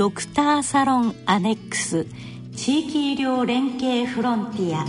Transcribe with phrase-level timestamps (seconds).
[0.00, 2.06] ドクターサロンアネックス
[2.56, 4.86] 地域医療連携フロンティア。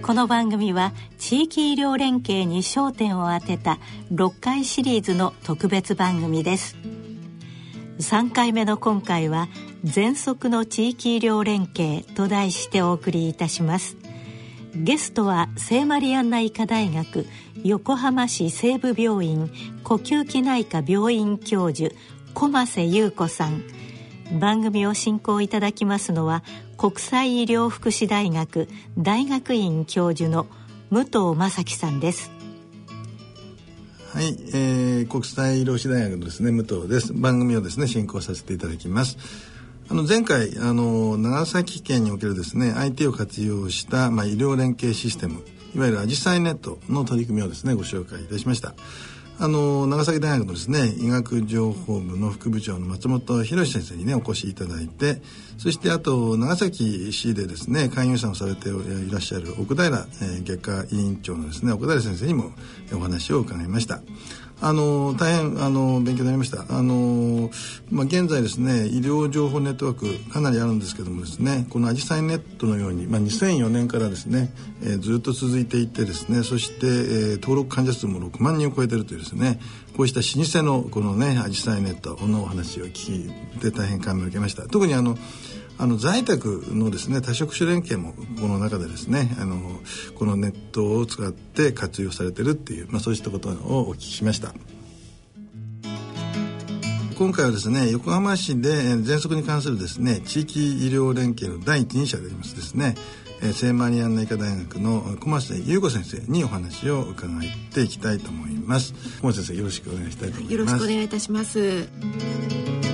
[0.00, 3.78] この番組は地域医療連携に焦点を当てた
[4.10, 6.78] 6回シリーズの特別番組です。
[7.98, 9.48] 3回目の今回は
[9.84, 13.98] 全速の地域医療連携と題してお送りいたします。
[14.74, 17.26] ゲストは聖マリアンナ医科大学
[17.64, 19.50] 横浜市西部病院
[19.90, 21.92] 呼吸器内科病院教授
[22.32, 23.64] 駒瀬優子さん。
[24.38, 26.44] 番組を進行いただきますのは
[26.76, 30.46] 国際医療福祉大学大学院教授の
[30.90, 32.30] 武藤正樹さんです。
[34.14, 37.12] はい、えー、国際医療士大学のですね武藤です。
[37.12, 39.18] 番組をですね進行させていただきます。
[39.88, 45.42] あの前回あの長崎県におけるですね IT を活用した、まあ、医療連携システム
[45.74, 48.74] いわゆるアジサイネットの取り組みをですねご紹介いたしました。
[49.42, 55.22] あの長崎大学のですね医学情報部の副部長の松本博先生にねお越しいただいて
[55.56, 62.52] そしてあと長崎市でですね勧誘者をされていらっしゃる奥平、えー、外科委員長のですね奥平先生にも
[62.92, 64.02] お話を伺いました。
[64.62, 66.64] あの大変あの勉強になりました。
[66.68, 67.50] あの、
[67.90, 79.60] まあ、現在ですね医療情報ネットワークかなりあるんですけどもですねこのアジサイネットのように、まあ、2004年からですね、えー、ずっと続いていてですねそして、えー、登録患者数も6万人を超えてるというですね
[79.96, 84.66] こうした老舗のこのねアジサイネットのお話を聞いて大変感銘を受けました。
[84.68, 85.18] 特にあの
[85.80, 89.80] あの在宅のですね多職種連携もこの中でですねあの
[90.14, 94.52] このネットを使って活用されてるっていう、まあ、そうしたことをお聞きしました。
[97.16, 102.94] 今回はですね横浜市で喘息に関するですね地域医療連携の第一人者でありますですね
[103.52, 107.40] 聖マリアンナ医科大学の小松優子先生にお話を伺っ
[107.72, 108.92] ていきたいと思います。
[109.20, 110.52] 小松先生よろしくお願いしたいと思います。
[110.52, 112.89] よろしくお願いいたします。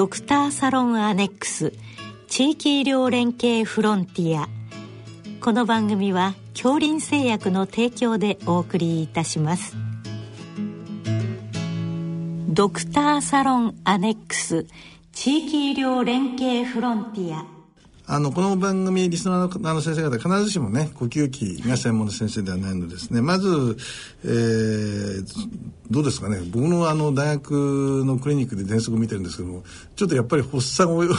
[0.00, 1.74] ドクターサロンアネックス
[2.26, 4.48] 地域医療連携フロンティア。
[5.42, 9.76] この番組は恐林製薬の提供でお送りいたします。
[12.48, 14.64] ドクターサロンアネックス
[15.12, 17.44] 地域医療連携フロンティア。
[18.12, 23.22] あの、この番組、リスナーのあの先生方、必ずしもね、呼吸器が専門の先生ではないのですね。
[23.22, 23.76] まず、
[24.24, 25.24] えー、
[25.92, 26.40] どうですかね。
[26.50, 29.62] 僕のあの、大学のクリニックで喘息見てるんですけども、
[29.94, 31.14] ちょっとやっぱり発作が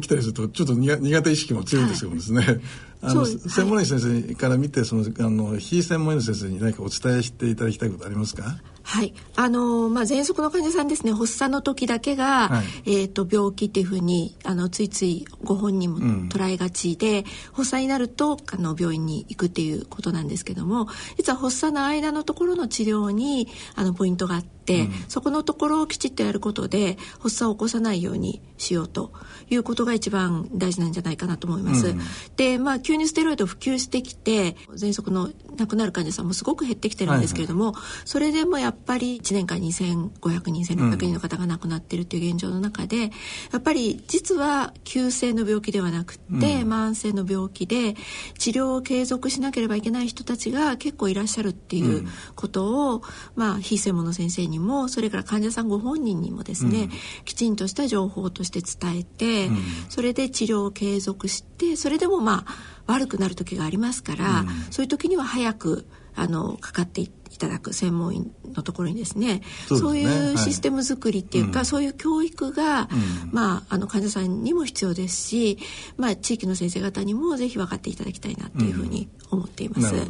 [0.02, 2.60] きたりすると、ちょっと苦手意識も強いんですけどもですね。
[3.00, 8.56] あの、専門医先生から見てそのあの非専門医の先生に何かお伝えしていただきたいことありますか？
[8.82, 11.12] はい、あのまあ喘息の患者さんですね。
[11.12, 15.98] 発作の時だけが、はい、えっ、と病気っていうふうにあのついついご本人も
[16.28, 29.12] 捉えがちで、うん、発作になるとあの病院に行くっていうことなんですけども実は発作の間のところの治療にあのポイントがあって。、うん、そこのところをきちっとやることで発作を起こさないようにしようと
[29.50, 31.88] いうことが一番大事なんじゃないかなと思います。
[31.88, 32.00] うん、
[32.36, 43.10] で、まあ急にステロイド普及してきて喘息の亡くなる患者さんもすごく減ってきてるんですけれども、はいはい、それでもやっぱり1年間2500人1600人の方が亡くなってるっていう現状の中で、
[43.52, 46.40] やっぱり実は急性の病気ではなくて、うん、
[46.72, 47.94] 慢性の病気で
[48.38, 53.02] 治療を継続しなければいけない人たちが結構いらっしゃるっていうことを、
[53.34, 56.90] まあ非専門の先生ににもそれから患者さんご本人にもですね、うん、
[57.24, 59.56] きちんとした情報として伝えて、うん、
[59.88, 75.58] それで治療を継続してそれでもまあ悪くなる時がありますから、うん、そういう時には早くあのかかっていいただく専門医のところにですねそう、ね,、いうシステム作りっていうか、はい、そういう教育が、うん、まあ、あの患者さんにも必要ですし、
[75.96, 79.94] まあ、地域の先生方にもぜひ分かっていただきたいなというふうに思っています。
[79.94, 80.08] うんはい、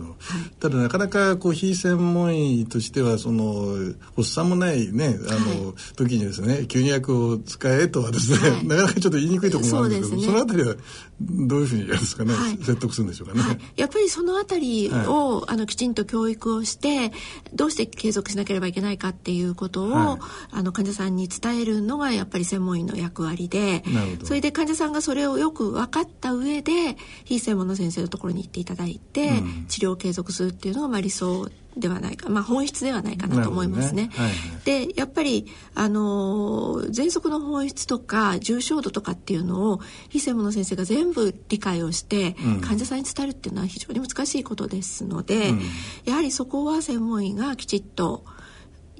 [0.60, 10.76] ただなかなかこう非専門医としてはその発作もないねあの、はい、時にですね吸入薬を使えとはですね、 なかなかちょっと言いにくいところもあるんですけどそ、ね,、のあたりは
[11.20, 13.58] どういうふうにやるんですかね、説得するんでしょうかね。
[13.76, 17.07] やっぱりそのあたりを、あのきちんと教育をして
[17.54, 20.18] どうして継続しなければいけないかっていうことを、はい、
[20.52, 23.82] あの患者さんに伝えるのがやっぱり専門医の役割で
[24.24, 29.32] それで患者さんがそれをよく分かった上で非専門の先生のところに行っていただいて、う
[29.62, 31.52] ん、治療を継続するっていうのがまあ理想で
[31.86, 33.98] はないか、まあ、本質ではないかなと思いますね。
[33.98, 34.10] ね。
[34.14, 45.60] はいはい、でやっぱりあの喘息の本質とか重症度とかっていうのを非専門の先生が全部理解をして、うん、患者さんに伝えるっていうのは非常に難しいことですので、うん、
[46.04, 48.24] やはりそこは専門医がきちっと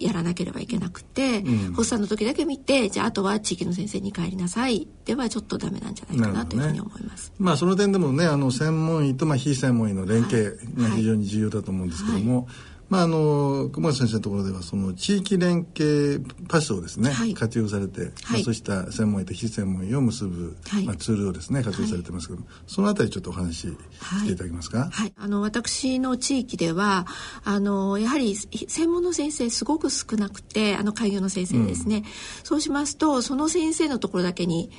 [0.01, 7.29] やらなければいけなくて、うん、発作の時だけ見てじゃああとは地域の先生に帰りなさいではちょっとダメなんじゃないかなというふうに思います。
[7.31, 12.45] ね、まあその点でもねあの専門医とまあ非専門医の連携が非常に重要だと思うんですけども、はい。
[12.47, 24.89] はいまあ、あの熊谷先生のところではその地域連携パスをですね、はい、活用されて、はい、まあ、そうした専門医と非専門医を結ぶ、はい、まあ、ツールをですね活用されてますけども、そのあたりちょっとお話ししていただけますか？
[24.91, 27.07] はい、あの私の地域では
[27.45, 32.05] あのやはり専門の先生すごく少なくてあの開業の先生ですね、うん、
[32.45, 34.71] そうしますとその先生のところだけに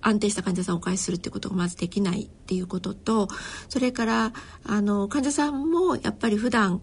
[0.00, 3.28] 安定した患者さんをお返しするっていうことがまずできないっていうことと
[3.68, 4.32] それから
[4.64, 6.80] あの患者さんもやっぱり普段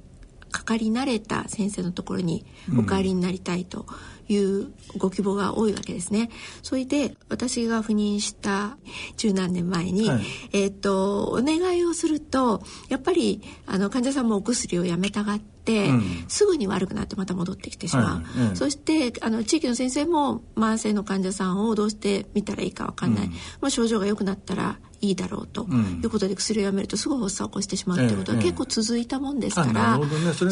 [0.51, 2.45] かかり慣れた先生のところに
[2.77, 3.85] お帰りになりたいと
[4.27, 6.29] いうご希望が多いわけですね。
[6.61, 8.77] それで私が赴任した
[9.17, 10.21] 十何年前に、はい、
[10.53, 23.31] えっ、とお願いをするとやっぱりあの患者さんもお薬をやめたがって、うん、すぐに悪くなってまた戻ってきてしまう、はいそしてあの地域の先生も慢性の患者さんをどうして見たらいいか分かんない、うん、
[23.61, 30.51] まあ、症状が良くなったらいいだろうということで薬をやめるとすぐ発作を起こしてしまうということは結構続いたもんですから、ね、それ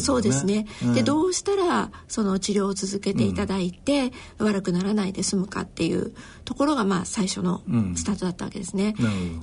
[0.00, 6.12] そうですね、うん、でどうしたらその治療を続けていただいて、悪くならないで済むかっていう
[6.44, 7.62] ところがまあ最初の
[7.96, 8.94] スタートだったわけですね。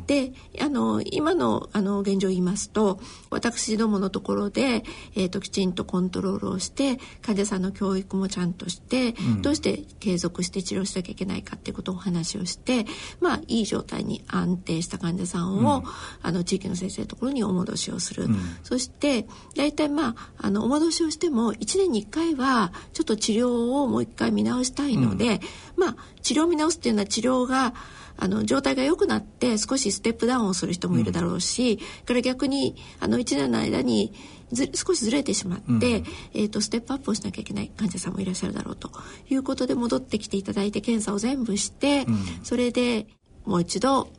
[0.07, 4.83] であの今のあの現状を言いますと私どものところで、
[5.15, 12.85] えーと、きちんとコントロールをして患者さんの教育もちゃんとして、うん、どうして継続して治療しなきゃいけないかっていうことをお話をして
[13.19, 15.83] まあいい状態に安定した患者さんを、うん、
[16.21, 19.25] あの地域の先生のところにお戻しをする、うん、そして
[19.55, 25.39] 大体まああのお戻しをしても1年に1回はちょっと治療をもう一回見直したいので、
[25.75, 27.73] まあ治療を見直すっていうのは治療が
[28.17, 34.13] あの状態が良くなって少しステップダウンをする人もいるだろうし、うん、から逆にあの1年の間に
[34.51, 38.91] ず少しずれてしまって、うん、えーと、ステップアップをしなきゃいけない患者さんもいらっしゃるだろうと
[39.29, 43.07] いうことで戻ってきていただいて検査を全部して、うん、それで
[43.45, 44.09] もう一度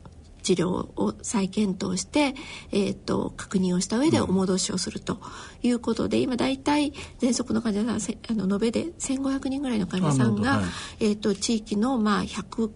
[0.49, 2.33] 治療を再検討して、
[2.71, 5.19] えーと、確認をした上でお戻しをすると
[5.61, 10.61] いうことで、うん、今大体喘息の患者さんあの延べで1,500人ぐらいの患者さんが、は
[10.99, 12.71] い、えーと、地域のまあ100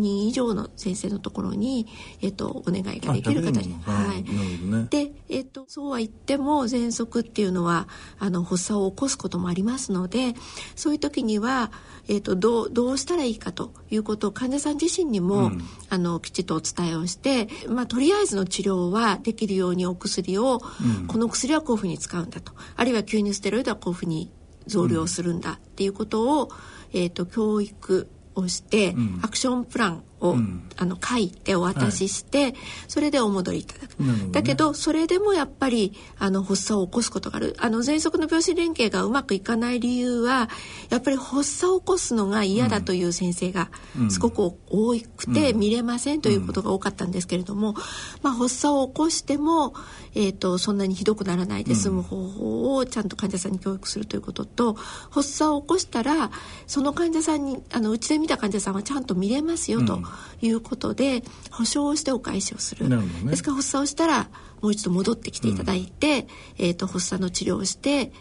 [0.00, 1.86] 人以上の先生のところに、
[2.22, 3.74] えっと、お願いができる方に。
[3.82, 4.22] はい。
[4.22, 7.88] ね、で、えっと、そうは言っても喘息っていうのは
[8.18, 10.34] あの発作を起こすこともありますので
[10.76, 11.72] そういう時には、
[12.08, 20.60] えっと、どうどうしたらいいかということを患者さん自身にも、うん、あのきちっとお伝えをして、まあ、とりあえずの治療はできるようにお薬を、
[21.00, 24.32] うん、この薬はこういうふうに使うんだとあるいは吸入ステロイドはこういうふうに
[24.66, 26.50] 増量するんだっていうことを、
[26.92, 32.54] えっと、教育をして、うん、アクションプランを、うん、あの書いてお渡しして、はい、
[32.88, 37.56] それでお戻りいただく、ね、だけどそれでもやっぱりあの発作を起こすことがある。
[37.58, 40.48] あの喘息の病死連携がうまくいかない理由は
[40.90, 43.70] やっぱり発作を起こすのが嫌だという先生が
[44.10, 47.74] すごく多くて見れませんということが多かったんですけれども、
[48.22, 49.74] まあ、発作を起こしても、
[50.14, 56.30] えーと、そんなにひどくならないで済む方法をちゃんと患者さんに教育するということと発作を起こしたら
[56.66, 60.00] その患者さんにあのうちで見た患者さんはちゃんと見れますよと。
[60.40, 64.28] いうことで保証をしてお返しをする、ね、ですから発作をしたら
[64.60, 66.26] もう一度戻ってきていただいて、
[66.58, 68.12] うん、えーと、発作の治療をして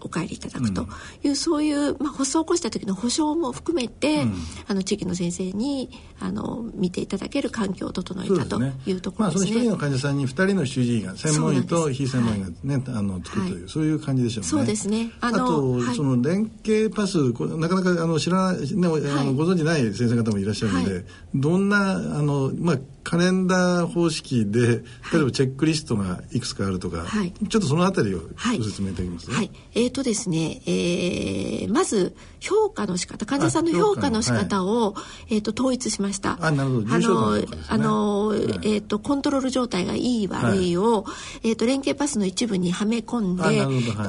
[0.00, 0.82] お帰りいただくと。
[0.82, 4.34] いう、うん、そういう、まあ、発作を起こした時の保証も含めて、うん、
[4.68, 9.50] あの地域の先生にあの見ていただける環境を整えたというところですね。
[9.50, 14.48] まあ、その一人の患者さんに二人の主治医が専門医と非専門医がね、はい、あの作るという、はい、そういう感じでしょうね。
[14.48, 15.10] そうですね。
[15.20, 36.36] あと、はい、その連携パスなかなかあの知らない、ね、あのご存じない先生方もいらっしゃるので、どんなあのまあカレンダー方式で例えばチェックリストがいくつかあるとか、はい、ちょっとそのあたりをご説明いただけます、ね、はい、えっ、ー、とですね、えー、まず評価の仕方患者さんの評価の仕方を、はい、えっ、ー、と統一しました。
[36.40, 37.36] あなるほど。
[37.36, 41.04] ね、あの、はい、えっ、ー、とコントロール状態がいい悪いを、
[41.44, 43.42] えっ、と連携パスの一部にはめ込んで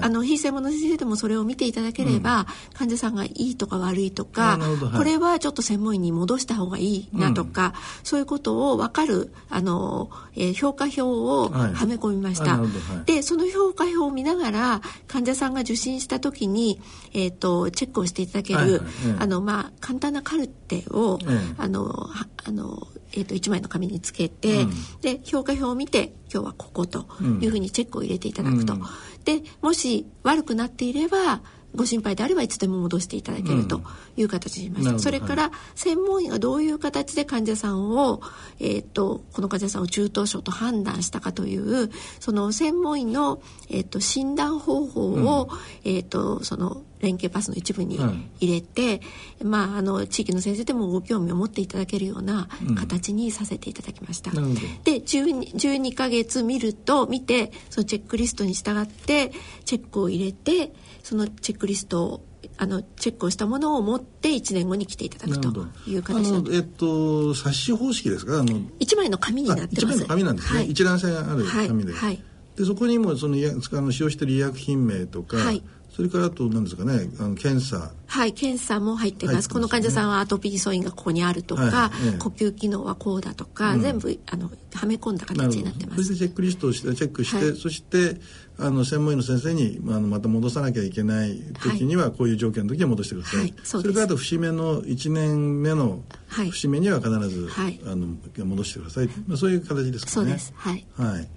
[0.01, 4.58] あの非専門の先生でもそれを見ていただければ、うん、患者さんがいいとか悪いとか、
[4.98, 7.74] これはちょっと専門医に戻した方がいいなとか、うん、
[8.04, 12.58] そういうことを分かるあの、えー、評価表をはめ込みました。
[12.58, 16.82] はい、でその評価表を見ながら患者さんが受診した時に、
[17.13, 18.82] えーと、チェックをしていただける、はいはい、
[19.20, 21.20] あのまあ、簡単なカルテを、
[21.58, 22.10] あの
[22.44, 27.06] あのえーと、1枚の紙につけて、うん、で評価表を見て今日はここと
[27.41, 28.74] いうふうにチェックを入れていただくと。
[28.74, 28.82] うん、
[29.24, 31.41] でもし悪くなっていれば
[31.77, 33.81] ご心配であればいつでも戻していただけると
[34.17, 38.22] いう形にしました、うん、それから専門医がどういう形で患者さんを、
[38.60, 48.00] えーと、この患者さんを中等症と判断したかというその専門医の、えーと、診断方法を、うん、えーと、その連携パスの一部に
[48.39, 49.01] 入れて、
[49.39, 54.32] うん、まあ、あの地域の先生でもご興味を持っていただけるような形にさせていただきました。
[54.32, 54.62] うん、で
[55.01, 59.32] 12, 12ヶ月見ると見てそのチェックリストに従って
[59.66, 60.74] チェックを入れて
[61.04, 62.24] そのチェックリストを
[62.60, 68.39] あのチェックをしたものを持って1年後に来ていただくという形のえっと冊子方式ですか？
[68.39, 68.46] あの
[68.80, 69.86] 1枚の紙になってます。
[69.86, 72.24] 1枚の紙なんですね、はい、一覧性ある紙で、はい、はい、
[72.56, 75.63] でそこにもそのあの使用している医薬品名とか、はい
[75.98, 77.92] それからあと何ですかねあの検査。
[78.06, 86.04] はい検査も入ってます、ね、この患者さんはアトピー素因がここにあるとか、はい呼吸機能はこうだとか、うん、全部あのはめ込んだ形になってます。
[86.04, 88.18] そしてチェックリストをしてチェックして、はい、そして
[88.60, 98.08] あの専門医の先生にあのまた戻さなきゃいけない時には、こういう条件の時は戻してください、はい、それからあと節目の1年目の節目には必ず、はい、あの
[98.46, 100.13] 戻してください、まあ、そういう形ですかね。
[100.13, 100.54] そうです。
[100.56, 101.27] はい、はい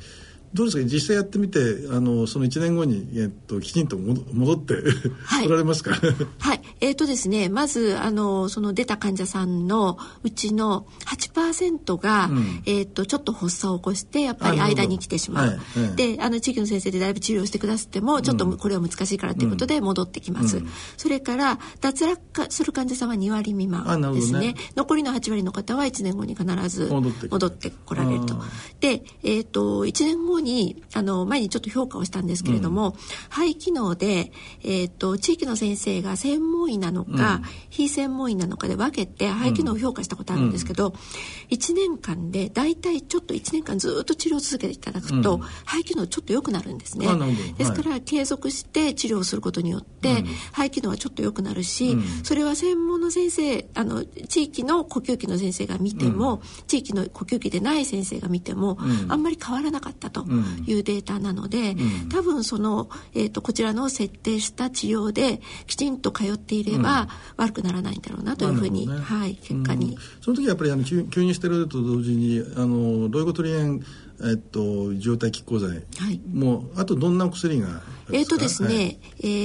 [0.55, 0.85] どうですか？
[0.85, 1.59] 実際やってみて
[1.91, 4.75] あのその1年後に、えっと、きちんと戻って
[5.25, 5.95] はい、られますか？
[6.39, 6.61] はい。
[6.81, 15.55] えっ、ー、とですねまずあのその出た患者さんのうちの8%が、うん、えっ、ー、とちょっと発作を起こしてやっぱり間に来てしまう、は
[15.93, 26.89] い、であの地域の先生でだいぶ治療してくださってもちょっとこれは難しいからということで戻ってきます、うん、それから脱落する患者さんは2割未満ですね、ね、残りの8割の方は1年後に必ず
[27.31, 28.35] 戻ってこられると。
[28.81, 32.95] でえっ、ー、と1年後にあの前にちょっと評価をしたんですけれども、うん、
[33.29, 34.33] 肺機能で、
[34.63, 40.95] えーと、地域の先生が専門医なのか、うん、非専門医なのかで分けて肺機能を評価したことあるんですけど、うん、
[41.51, 47.07] 1年間で大体ちょっと1年間ずっと治療を続けていただくと、うん、肺機能ちょっと良くなるんですね。
[47.59, 58.79] ですから、はい、継続して治療をすることによって、肺機能はちょっと良くなるし、それは専門の先生あの地域の呼吸器の先生が見ても、地域の呼吸器でない先生が見ても、
[59.09, 60.25] あんまり変わらなかったと
[60.67, 73.83] いうデータなので、うん、多分その、えーと、こちらの設定した治療できちんと通っていれば、悪くならないんだろうなというふうに、ね、はい、結果に、その時やっぱりあの吸入してると同時にあのロイゴトリエン
[74.23, 75.77] えっと、受容体拮抗剤、は
[76.11, 77.81] い、もうあとどんなお薬が
[78.13, 78.99] えっ、とですね、はい、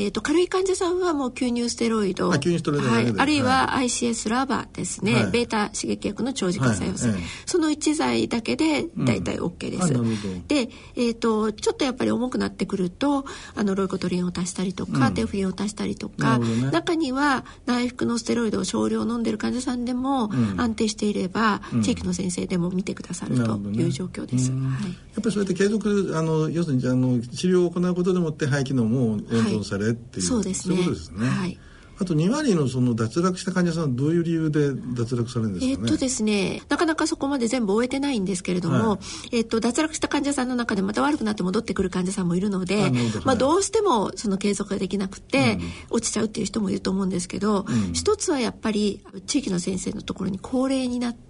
[0.06, 30.76] えっ、と軽い患者さんはもう吸入ステロイドあ吸入ステロイド、はい、あるいは ICS LABA ですね、はい、ベータ刺激薬の長時間作用性、はい、その1剤だけで大体 OK です、うん、で、えっ、ー、とちょっとやっぱり重くなってくるとあのロイコトリエンを足したりとか、うん、テオフィリンを足したりとか、ね、中には内服のステロイドを少量飲んでる患者さんでも安定していれば、うん、地域の先生でも見てくださるという状況です、はい、やっぱりそうやって継続あの要するにあの治療を行うことでもって肺機能も温存されっていう、はい、そうですね。
[30.76, 31.28] そういうことですね。
[31.28, 31.60] はい
[32.00, 39.00] あと2割のその脱落した患者さんはどういう理由で脱落されるんですか、ね、えっとですね、なかなかそこまで全部終えてないんですけれども、は
[39.32, 42.92] い、えっと、脱落した患者さんの中でまた悪くなって戻ってくる患者さんもいるので、
[43.24, 45.58] まあ、どうしてもその継続ができなくて、
[45.90, 51.26] 落ちちゃうっていう人もいると思うんですけど、うん、一つはやっぱり地域の先生のところに高齢になって、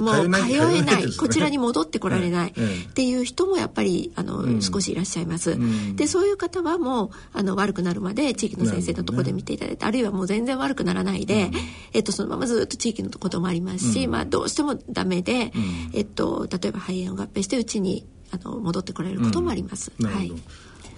[0.00, 5.52] もう通えない、こちらに戻ってこられない っていう人もやっぱりあの、うん、少しいらっしゃいます。
[5.52, 11.52] うん、でそういう方はもうあの悪くなるまで地域の先生のところで見ていただいて、ね、あるいはもう全然悪くならないで、うん、
[11.92, 15.52] えっと、そのままずっと地域のこともありますし、まあ、どうしてもダメで、
[15.92, 19.92] えっと、例えば肺炎を合併してうちにあの戻ってこられることもあります。
[20.02, 20.32] はい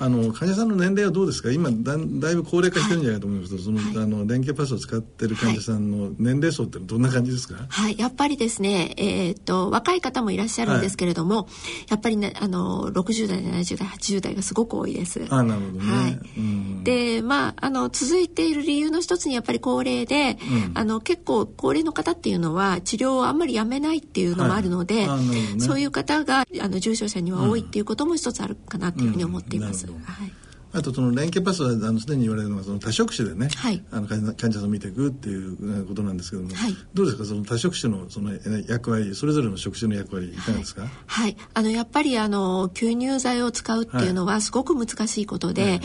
[0.01, 1.51] あの患者さんの年齢はどうですか？
[1.51, 3.51] 今だだいぶ高齢化してるんじゃないかと思います。
[3.53, 7.57] けど、その、はい、あの連携パスを使ってる患者さんの年齢層ってどんな感じですか？
[7.69, 7.99] はい。
[7.99, 11.47] やっぱりですね、えー、っと若い方もいらっしゃるんですけれども、はい、
[11.91, 15.27] やっぱりねあの60代70代80代がすごく多いです。
[15.31, 20.39] あなるほどね、はい、でまああの続いている理由の一つにやっぱり高齢で、
[20.69, 25.29] うん、あの結構高齢の方っていうのは治療をあんまりやめないっていうのもあるので、はい。
[25.29, 30.33] ね、そういう方があの重症者には多いっていうことも一つあるかなというふうに思っています、うん、はい。
[30.71, 37.25] あとその連携パスはあのすでに言われるのはその多職種でね、はい、あの患者さんを見ていくっていうことなんですけども、はい、どうですか？
[37.25, 38.33] その多職種のその
[38.69, 45.81] 役割それぞれの職種の役割いかがですか、はい、はい、あのやっぱりあの吸入剤を使うっていうのはすごく難しいことで、はい、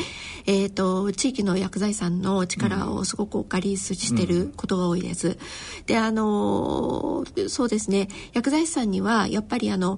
[0.48, 5.28] えっ、ー、と地域の薬剤さんの力をすごくお借りしてることが多いです。
[5.30, 5.38] うん、
[5.86, 8.10] であのそうですね。
[8.34, 9.98] 薬剤師さんにはやっぱりあの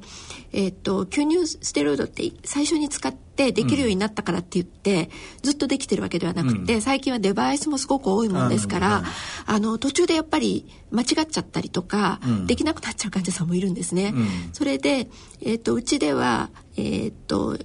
[0.51, 5.09] えっ、ー、と吸入ステロイドって最初に使ってってできるようになったからって言って、
[5.43, 9.03] ずっとできてるわけではなくて、最近はデバイスもすごく多いもんですから、
[9.45, 14.13] あの途中でやっぱり間違っちゃったりとか、できなくなっちゃう患者さんもいるんですね。
[14.53, 15.09] それで、
[15.41, 17.57] えっ、とうちではえっと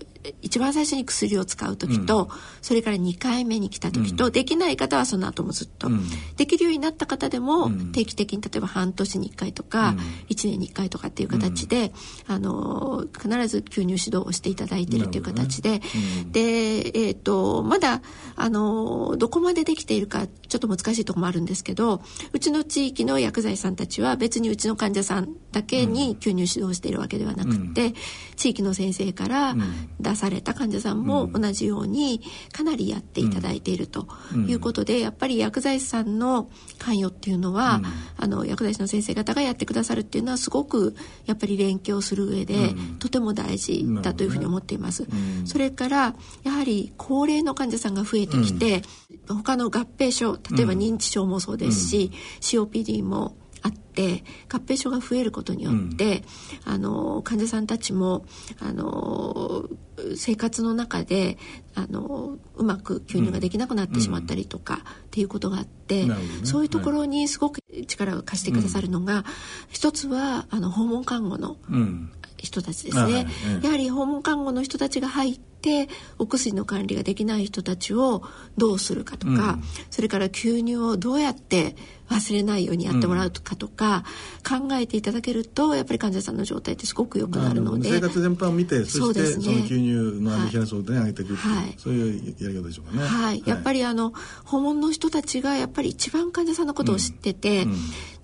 [0.43, 2.29] 一番最初に薬を使う時と、うん、
[2.61, 6.03] それから2回目に来た時と、うん、できない方はその後もずっと、うん、
[6.37, 9.97] できるようになった方でも、定期的に例えば半年に1回とか、うん、
[10.29, 11.93] 1年に1回とかっていう形で、
[12.27, 15.81] あの必ず吸入指導をしていただいているという形で、
[16.33, 18.03] で、えーと、まだ
[18.37, 27.95] あのどこまでできているかちょっと難しいところもあるんですけどうちの地域の薬剤師さんたちは別にうちの患者さんだけに吸入指導しているわけではなくて、うん、
[28.37, 29.55] 地域の先生から
[30.11, 32.21] 出された患者さんも同じように
[32.53, 34.09] かなりやっていただいていると
[34.47, 37.81] いうことで、やっぱり薬剤師さんの関与っていうのは、
[38.17, 40.95] あの薬剤師の先生方がやってくださるっていうのはすごく
[41.27, 45.07] やっぱり連携をする上で、とても大事だというふうに思っています。
[45.45, 48.83] それからやはり高齢の患者さんが増えてきて、
[49.29, 56.23] 他の合併症例えば認知症もそうですし、COPD もあって合併症が増えることによって、
[56.67, 58.25] うん、あの患者さんたちも
[58.61, 59.65] あの
[60.17, 61.37] 生活の中で
[61.75, 66.15] あのうまく吸入ができなくなってしまったりとか、うん、っていうことがあって、ね、
[66.45, 69.25] そういうところにすごく力を貸してくださるのが、はい、
[69.71, 71.57] 一つはあの訪問看護の
[72.45, 73.27] 人たちですね、
[73.63, 78.23] やはり訪問看護の人たちが入ってお薬の管理ができない人たちを
[78.57, 81.77] どうするかとか、うん、それから吸入をどうやって
[82.09, 84.05] 忘れないようにやってもらうかとか、
[84.47, 87.91] 考えていただけるとやっぱり患者さんの状態ってすごく良くなるので。
[87.91, 93.07] 生活全般を見てそして、ね、その吸入のアミヒラスを、ね、上げていくはい、そういうやり方でしょうかね。
[93.07, 94.13] はい、やっぱりあの
[94.45, 97.67] 訪問の人たちがやっぱり一番患者さんのことを知ってて、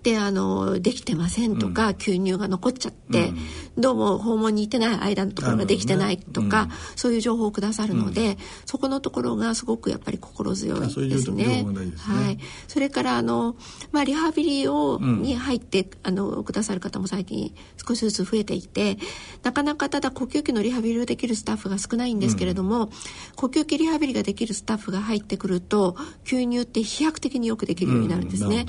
[0.07, 3.37] であのできてませんとか、うん、吸入が残っちゃって、うん、
[3.77, 11.65] どうも訪問に行ってない間のところができてないとか、そういう情報をくださるので、そこのところがすごくやっぱり心強いですね。
[11.67, 11.93] ううね。
[11.97, 13.57] はい、それからあの、
[13.91, 17.53] まあ、リハビリを、に入ってあのくださる方も最近
[17.85, 18.99] 少しずつ増えていて
[19.43, 22.91] なかなかただ呼吸器のリハビリをできるスタッフが少ないんですけれども、
[23.35, 28.65] 呼吸器リハビリができるスタッフが入ってくると吸入って飛躍的によくできるようになるんですね。
[28.65, 28.67] ね。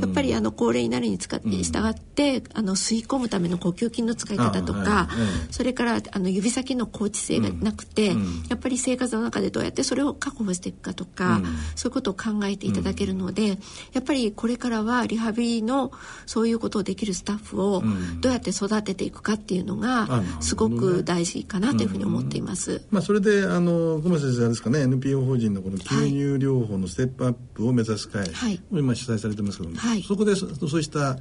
[0.00, 5.08] やっぱりあの高齢になるに使って従って、あの吸い込むための呼吸筋の使い方とか、
[5.50, 8.08] それからあの指先の高知性がなくて、
[8.48, 11.40] やっぱり生活の中でどうやってそれを確保していくかとか、
[11.74, 13.58] そういうことを考えていただけるので、
[13.92, 15.92] やっぱりこれからはリハビリの
[16.26, 17.82] そういうことをできるスタッフを
[18.20, 22.82] どうやって育てていくかっていうのがすごく大事かなというふうに思っています。
[22.90, 31.16] まあそれであの小松先生ですかね NPO 法人のこの吸入療法のステップアップを目指す会、はい、今主催されてますけども、はい、そこでそうした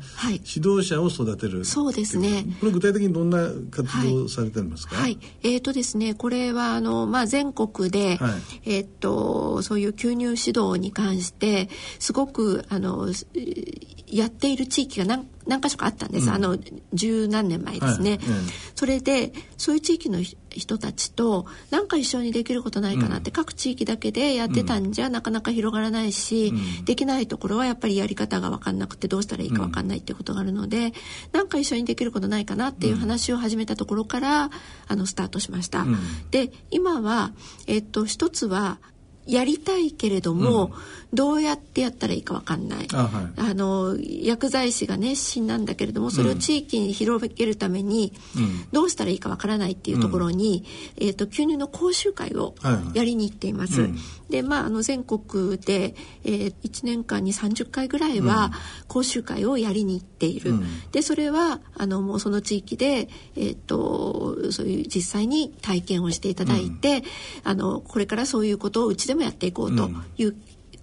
[0.55, 2.45] 指導者を育てる、はい、そうですね。
[2.59, 8.31] これ具体的にどんな活動をされてるんですか、はい、えっ、ー、とですねこれはあの、まあ、全国で、はい、
[8.65, 13.07] えっ、ー、とそういう吸入指導に関してすごくあの
[14.11, 16.57] やっている地域が何何箇所かあったんです、うん、あの
[16.93, 18.19] 十何年前ですね、はい。
[18.75, 20.19] それでそういう地域の
[20.49, 30.93] 人たちと何か一緒にできることないかなって、うん、各地域だけでやってたんじゃ、なかなか広がらないし、うん、できないところはやっぱりやり方が分かんなくてどうしたらいいか分かんないっていうことがあるので、
[31.31, 34.51] 何か一緒にできることないかなっていう話を始めたところから、
[34.87, 35.85] あのスタートしました。
[36.29, 37.31] で今は、
[37.67, 38.79] えっと、一つは
[39.27, 40.71] やりたいけれども、うん、
[41.13, 42.87] どうやってやったらいいか分かんない。
[42.93, 48.13] あ、はい、あの薬剤師が熱心なんだけれどもそれを地域に広げるために、
[48.71, 50.65] どうしたらいいか分からないっていうところに、
[50.99, 52.55] うん、えーと、吸入の講習会を
[52.93, 53.81] やりに行っています。
[53.81, 58.51] はいはい、でまああの全国で、えー、1年間に30回ぐらいは
[58.87, 60.53] 講習会をやりに行っている。
[60.91, 67.03] でそれはあのもうその地域で、えーと、そういう実際に体験をしていただいて、
[67.43, 70.35] あのこれからそういうことをうちででもやっていこうという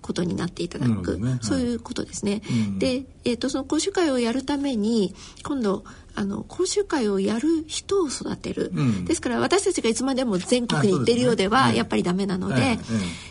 [0.02, 2.42] ことになっていただく、ね、そういうことですね。
[2.50, 5.84] うん、で、えーと、その講習会をやるために今度
[6.18, 12.80] あの講習会をやる人を育てる、うん、ですから私たちがいつまでも全国に行ってるようではやっぱりダメなので、ね、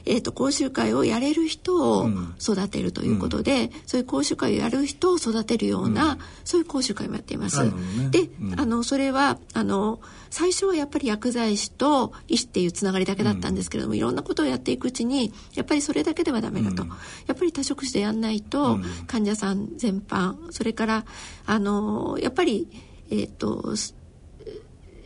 [0.06, 7.62] えーと、講習会をやれる人を育てるということで、うん、そういう講習会をやる人を育てるような、うん、そういう講習会もやっています。
[7.66, 7.72] ね、
[8.10, 10.00] で、あのそれはあの
[10.30, 16.86] 最初はやっぱり薬剤師と医師っていうつながりだけだったんですけれども、いろんなことをやっていくうちにやっぱりそれだけではダメだと、
[17.28, 21.06] やっぱり多職種でやんないと、患者さん全般それから
[21.46, 22.68] あのやっぱり
[23.10, 23.74] えっ、ー、と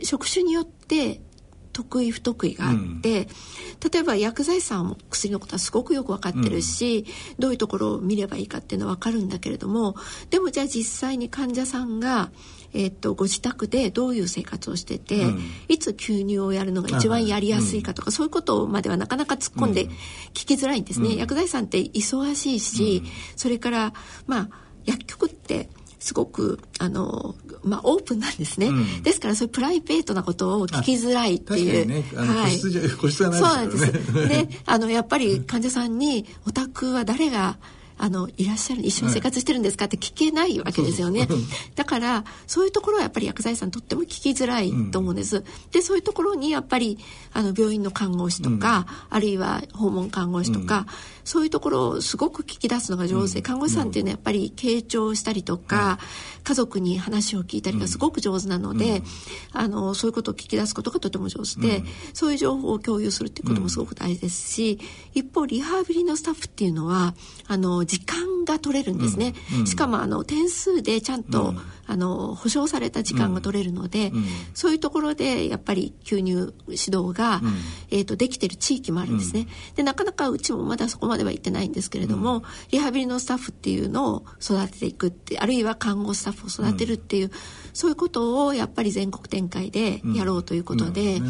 [0.02, 1.20] 職種によって
[1.72, 9.96] 得意不得意があって、うん、例えば薬剤師さんも薬のことはすごくよく分かってるし、うん、どういうところを見ればいいかっていうのは分かるんだけれども
[10.30, 12.30] でもじゃあ実際に患者さんが、
[12.74, 19.86] えー、っとご自宅でどういう生活をしてて、うん、いつ吸入をやるのが一番やりやすいかとか、そういうことまではなかなか突っ込んで
[20.34, 21.16] 聞きづらいんですね。
[21.16, 23.02] 薬剤師さんって忙しいし、
[23.36, 23.92] それから
[24.26, 24.48] まあ
[24.84, 25.68] 薬局って
[26.02, 34.26] すごくあの、まあ、オープンなんですね、うん、ですからそういうプライベートなことを聞きづらいっていう、ね、はい、個室個室そうなんです。
[34.26, 37.58] ね あのやっぱり患者さんに「お宅は誰が
[37.98, 41.28] あのいらっしゃる一緒に生活してるんですかって聞けないわけですよね、
[41.74, 46.98] だからそういうところはやっぱり薬剤師さんとっても聞きづらいと思うんです、うん、でそういうところにやっぱり
[47.32, 50.86] あの病院の看護師とか、うん、あるいは訪問看護師とか、うん、
[51.24, 53.34] そういうところをすごく聞き出すのが上手。
[53.34, 55.98] で、看護師さんっていうのはやっぱり傾聴したりとか、
[56.44, 59.02] 家族に話を聞いたりがすごく上手なので、
[59.52, 64.78] あのそういうことを聞き出すことがとても上手で、そういう情報を共有するっていうこともすごく大事ですし
[65.14, 67.14] 一方リハビリのスタッフっていうのは
[67.46, 74.12] あの時間が取れるんですね、うんうん、しかもあの点数でちゃんと、うん、あの保証された時間が取れるので、
[74.54, 77.40] そういうところでやっぱり吸入指導が、
[77.90, 87.30] えーと、できてる地域もあるんですね、でなかなかうちもまだそこまでは行ってないんですけれども、リハビリのスタッフっていうのを育てていくってあるいは看護スタッフを育てるっていう、
[87.72, 91.22] そういうことをやっぱり全国展開でやろうということで、ね、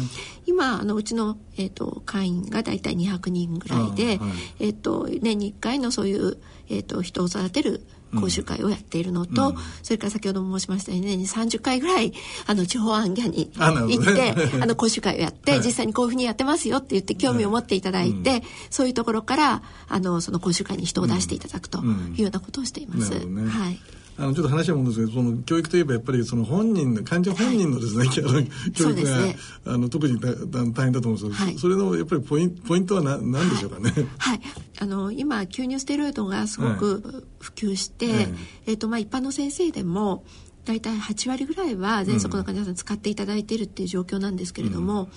[0.45, 6.37] 今あのうちの、えーと、会員が大体200人ぐらいで、はい、えーと、年に1回のそういう、
[6.69, 7.85] えーと、人を育てる
[8.19, 12.13] 講習会をやっているのと、うん、それから先ほども申しましたように年に30回ぐらい
[12.45, 23.13] あの地方アンギャに行って あの講習会をやって、はい、実際にこういうふうにやってますよって言って興味を持っていただいて、はい、そういうところからあのその講習会に人を出していただくというようなことをしています。
[23.13, 23.79] うんね、はい
[24.17, 33.91] あのちょっと話は思うんですけどその教育といえばやっぱりその本人の患者本人のですね、はい、教育が、ね、あの特に大変だと思うんですけど、はい、それのやっぱりポインポイントは何何でしょうかね。
[34.19, 34.41] はい、
[34.79, 38.27] あの今吸入ステロイドがすごく普及して、はい、
[38.67, 40.23] えとまあ一般の先生でも
[40.65, 45.09] 大体8割ぐらいは喘息の患者さん使っていただいているっていう状況なんですけれども、うん、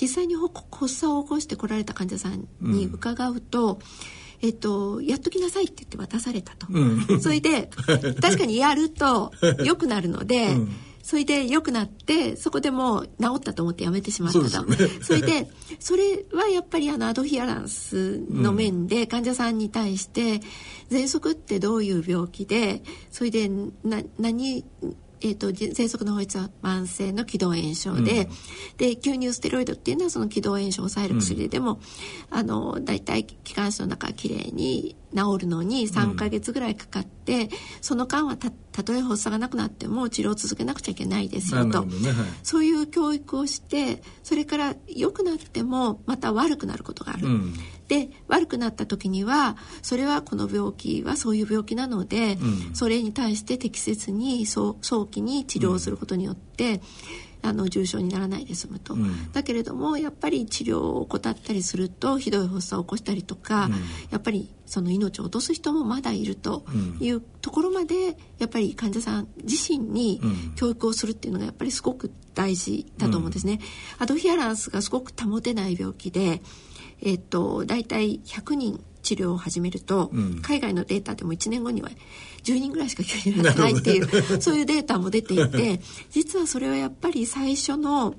[0.00, 6.66] 実際に発作を起こしてこられた患者さんに伺うと、うんえっと、やっときなさいって言って渡されたと。
[6.70, 7.70] うん、それで、
[8.20, 9.32] 確かにやると
[9.64, 10.72] 良くなるので、うん。
[11.02, 14.48] それで良くなってそこでもう治ったと思ってやめてしまったと。
[14.48, 14.76] そ、ね,、
[15.08, 20.40] れでそれはやっぱりあのアドヒアランスの面で患者さんに対して
[20.90, 24.64] 喘息ってどういう病気でそれでな何
[25.22, 28.06] えーと、喘息の法律は慢性の気道炎症で、うん、
[28.78, 31.74] で吸入ステロイドっていうのはその気道炎症を抑える薬でも、
[32.30, 37.48] うん、あの大体気管支の中きれいに治るのに3か月ぐらいかかって、うん、
[37.80, 47.26] その間はたたとえ発作がなくなっても治療を続けなくちゃいけないですよと、ねはい、そういう教育をしてそれから良くなってもまた悪くなることがある。
[47.90, 54.76] で悪くなった時にはそれはこの病気はそういう病気なので、うん、それに対して適切に早
[55.10, 56.80] 期に治療することによって、
[57.42, 63.68] うん、あの重症にならないで済むと、うん、だけれどもやっぱり治療を怠ったりするとひどい発作を起こしたりとか、
[64.12, 66.64] やっぱりその命を落とす人もまだいると
[67.00, 70.20] いうところまでやっぱり患者さん自身に
[70.54, 73.58] 教育をするっていうのがやっぱりすごく大事だと思うんですね。
[73.98, 76.40] アドヒアランスがすごく保てない病気で
[77.02, 81.90] えっと、大体100人治療を始めると、うん、海外のデータでも1年後には
[82.42, 88.14] 10人ぐらいしか急になってないっていう、そういうデータも出ていて実はそれはやっぱり最初の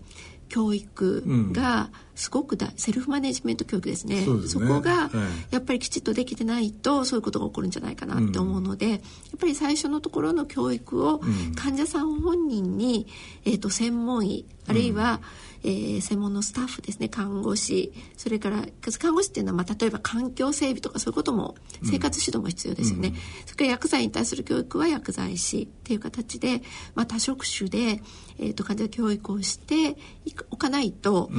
[0.50, 5.10] 教育がすごくだ、セルフマネジメント教育ですね、ね、そこが
[5.52, 9.00] やっぱりきちっとできてないとそういうことが起こるんじゃないかなって思うので、やっ
[9.39, 11.21] ぱり最初のところの教育を
[11.56, 13.08] 患者さん本人に、
[13.45, 15.52] えーと、専門医あるいは、うん。
[15.63, 17.93] えー、専門のスタッフですね看護師。
[18.17, 26.62] それから看護師っていうのは、まあ、例えば環境整備とかそういうことも生活指導も必要ですよね、うん、それから薬剤に対する教育は薬剤師っていう形で、
[26.95, 28.02] まあ、多職種で、
[28.39, 29.97] えーと、患者教育をして
[30.50, 31.30] おかないと,、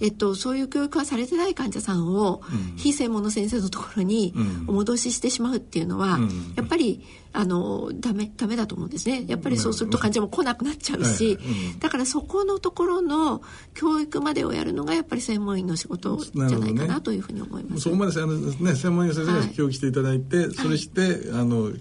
[0.00, 2.42] えーと、そういう教育はされてない患者さんを、
[2.76, 4.34] 非専門の先生のところに
[4.66, 6.18] お戻ししてしまうっていうのは、
[6.56, 9.24] やっぱりあのダメダメだと思うんですね。
[9.26, 11.38] やっぱりそうすると患者も来なくなっちゃうし、
[11.78, 13.42] だからそこのところの
[13.74, 21.78] 教育までをやるのがやっぱり専門医の仕事じゃないかなというふうに思います、ね、そこまであの、ね、専門医の先生が協議していただいて、はい、それして、あの、え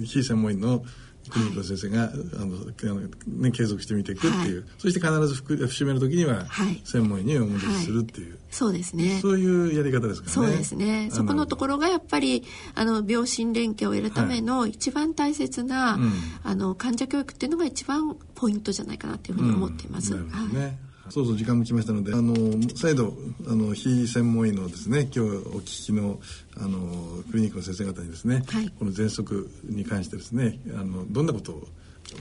[0.00, 0.84] ー、非専門医の
[1.32, 2.14] クリニックの先生が、はい、あ
[2.44, 3.00] の
[3.40, 6.46] ね、継続してみていくっていう、はい、そして必ず節目の時には
[6.84, 9.18] 専門医にお戻しするっていう、そうですね。
[9.20, 10.32] そういうやり方ですかね。
[10.32, 11.08] そうですね。
[11.10, 15.98] そこのところがやっぱりあの病診連携を得るための一番大切な、
[16.44, 20.14] あの患者教育っていうのが一番ポイントじゃないかなというふうに思っています。
[20.14, 22.34] うん、はいそうそう時間も来ましたのであの
[22.74, 23.12] 再度
[23.46, 26.18] あの非専門医のですね今日お聞きの
[26.56, 31.68] あのクリニックの先生方にですね、はい、この喘息に関してですねあのどんなことを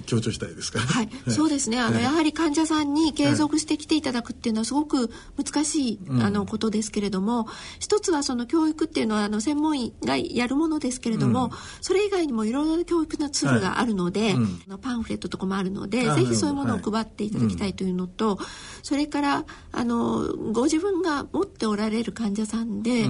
[0.06, 1.80] 強調したいですか、はい、そうですね。
[1.80, 7.47] あの、やはり患者さんに継続して来ていただくっていうのはすごく難しい、あのことですけれども、
[7.80, 11.51] 一つはその教育っていうのはあの専門医がやるものですけれども、
[11.82, 14.36] それ以外にもいろいろな教育のツールがあるので、
[14.82, 18.39] パンフレットとかもあるのでぜひそういうものを配っていただきたいというのと、
[18.84, 23.04] それからあのご自分が持っておられる患者さんで、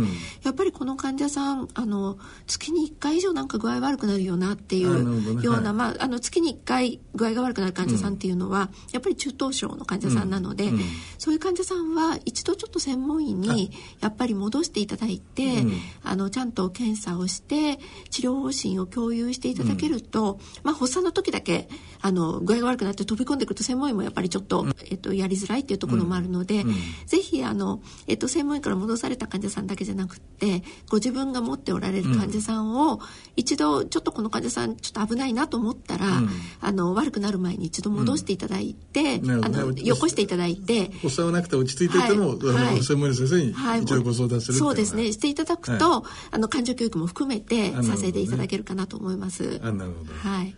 [0.43, 2.17] やっぱりこの患者さんあの
[2.47, 6.70] 月に1回以上なんか具合悪くなるよなっていうような、まあ、あの月に1回
[7.13, 10.69] 具合が悪くなる患者さんっていうのは、やっぱり中等症の患者さんなので、
[11.17, 15.63] そういう患者さんは一度ちょっと専門医にやっぱり戻していただいて、
[16.03, 17.79] あのちゃんと検査をして
[18.09, 21.69] 治療方針を共有していただけると、まあ、発作の時だけ
[22.01, 26.63] あの具合が悪くなって飛び込んでくると専門医もやっぱりちょっと、えっと、やりづらいっていうところもあるので、
[27.05, 32.99] ぜひあの、えっと、専門医から戻された患者さんだけじゃなくってご自分が持っておられる患者さんを、
[33.35, 36.21] 一度ちょっとこの患者さんちょっと危ないなと思ったら、
[36.61, 40.91] あの悪くなる前に一度戻していただいて、あのよこしていただいて。
[41.01, 45.11] 発作はなくて落ち着いていても、はい、専門医の先生に一度ご相談する、そうですね。
[45.11, 49.59] していただくと、あの患者教育も含めてさせていただけるかなと思います。
[49.63, 50.13] あなるほど。
[50.13, 50.55] はい。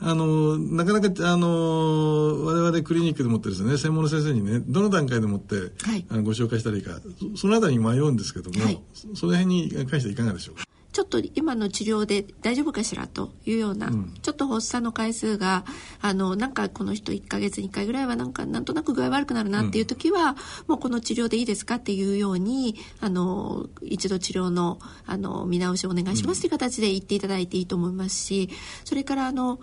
[0.00, 7.00] あのなかなかあの我々クリニックでもってですね専門の先生にねどの段階でもって、はい、あのご紹介したらいいか
[7.36, 8.80] そのあたりに迷うんですけども、はい、
[9.16, 10.67] その辺に関していかがでしょうか？
[10.92, 15.64] ちょっと今の治療で大丈夫かしらというような、うん、ちょっと発作の回数が
[16.00, 28.48] あのなんかこの人1か月に1回ぐらいはなんかなんとなく具合悪くなるなっていう時は、うん、もうこの治療でいいですかっていうようにあの一度治療のあの見直しをお願いしますという形で言っていただいていいと思いますし
[28.84, 29.60] それからあの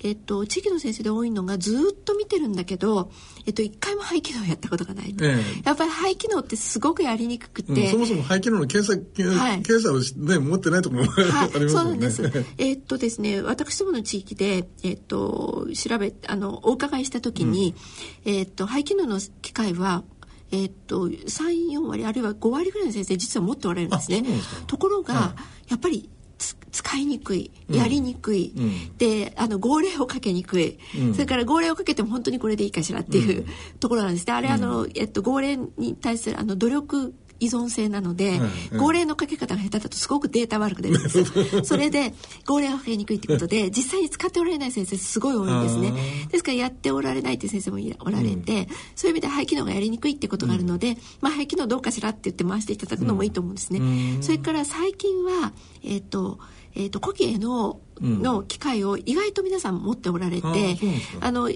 [0.00, 3.10] えっと、地域の先生で多いのがずっと見てるんだけど、
[3.46, 11.68] えっと、一回も肺機能やったことがない、ええ、やっぱり肺機能ってすごくやりにくくて、うん、そもそも肺機能の検査、はい、検査を、ね、持ってないところも、 はい、ありますね。
[11.68, 12.22] そうなんです。
[12.58, 17.74] えっとですね、私どもの地域で、えっと、調べ、あの、お伺いした時に、
[18.24, 20.04] うん、えっと、肺機能の機械は、
[20.52, 24.24] えっと、3、4割、あるいは5割ぐらいの先生実は持っておられるんですね。
[24.66, 25.34] ところが、は
[25.68, 26.08] い、やっぱり
[26.76, 33.46] 使いにくいやりにくい、うん、であの号令をかけにくい、うん、それから号令をかけても本当にこれでいいかしらっていう、
[33.80, 34.26] ところなんです。
[34.26, 38.40] ねあれあの、えっと、号令に対するあの努力依存性なので、
[38.78, 41.24] 号令のかけ方が下手だとすごくデータ悪く出るんです
[41.64, 42.14] それで
[42.46, 45.92] 号令がかけにくいってことで実際に使っておられない先生すごい多いんですね。
[46.30, 53.82] ですからやっておられないっていう先生もおられて、うん、そういう意味で肺機能がやりにくいってことがあるので、うん、まあ肺機能どうかしらって言って回していただくのもいいと思うんですね、う
[54.18, 56.38] ん、それから最近はえっ、ー、と
[56.76, 61.54] えーと、呼吸のの機械を意外と皆さん持っておられて、うん、あの、うん、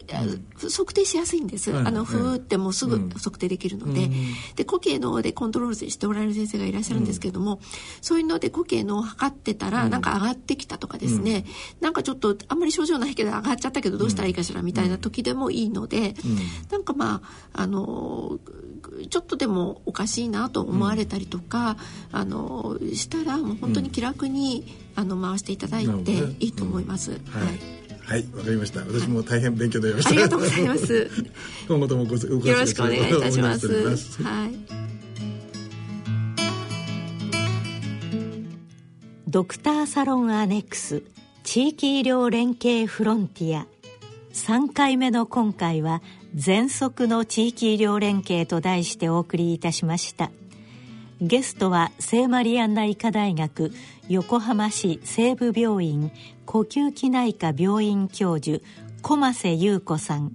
[0.70, 4.04] 測定しやすいんです、はい、あのふーってもうすぐ測定できるので。
[4.04, 4.10] うん、
[4.56, 7.60] で呼吸のでコントロールしておられる先生がいらっしゃるんですけれども、
[8.00, 11.44] そういうので呼吸のを測ってたら、なんか上がってきたとかですね、
[11.80, 16.14] なんかちょっとあんまり症状ないけど上がっちゃったけどどうしたらいいかしらみたいな時でもいいので、
[16.70, 17.20] なんかま
[17.52, 18.38] ああの
[19.10, 21.76] ちょっとでもおかしいなと思われたりとか、
[22.12, 27.12] あのしたらもう本当に気楽に、あの回していただいていいと思います。
[27.12, 27.20] はい
[28.10, 28.80] はい、わかりました。
[28.80, 30.10] 私も大変勉強になりました。
[30.10, 31.10] ありがとうございます。
[31.68, 33.68] 今後ともごよろしくお願いいたします。
[34.24, 34.80] はい。
[39.28, 41.04] ドクターサロンアネックス
[41.44, 43.68] 地域医療連携フロンティア
[44.32, 46.02] 3回目の今回は
[46.34, 50.32] 全速の地域医療連携と題してお送りいたしました
[51.22, 53.72] ゲストは聖マリアンナ医科大学
[54.08, 56.10] 横浜市西部病院
[56.46, 58.64] 呼吸器内科病院教授
[59.02, 60.34] 駒瀬優子さん。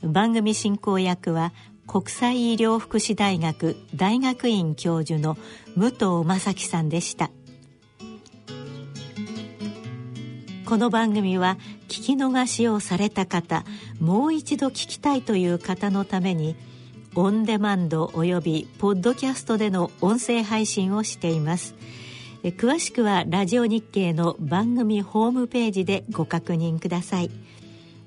[0.00, 1.52] 番組進行役は
[1.88, 5.36] 国際医療福祉大学大学院教授の
[5.74, 7.32] 武藤正樹さんでした。
[10.66, 11.58] この番組は
[11.88, 13.64] 聞き逃しをされた方
[14.00, 16.54] もう一度聞きたいという方のために
[17.14, 21.74] オンデマンドおよびポッドキャストでの音声配信をしています。
[22.42, 27.30] 詳しくはラジオ日経の番組ホームページでご確認ください。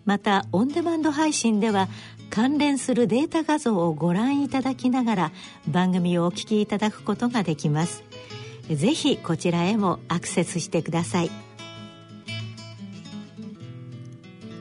[0.05, 1.87] またオンデマンド配信では
[2.31, 5.31] 関連するデータ画像をご覧いただきながら
[5.67, 8.03] 番組をお聞きいただくことができます。
[8.71, 11.29] ぜひこちらへもアクセスしてください。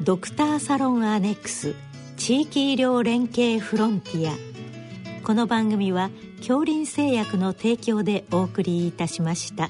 [0.02, 1.74] ドクターサロンアネックス
[2.26, 4.34] 地域医療連携フロンティア
[5.26, 6.08] この番組は
[6.38, 9.68] 恐林製薬の提供でお送りいたしました。